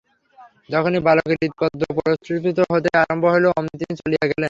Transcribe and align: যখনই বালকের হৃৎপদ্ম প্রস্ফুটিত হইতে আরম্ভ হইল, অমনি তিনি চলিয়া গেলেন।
যখনই 0.69 1.01
বালকের 1.07 1.37
হৃৎপদ্ম 1.41 1.81
প্রস্ফুটিত 1.97 2.57
হইতে 2.71 2.89
আরম্ভ 3.01 3.23
হইল, 3.33 3.45
অমনি 3.51 3.75
তিনি 3.81 3.93
চলিয়া 4.01 4.23
গেলেন। 4.23 4.39